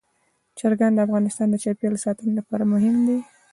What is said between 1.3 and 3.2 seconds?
د چاپیریال ساتنې لپاره مهم دي.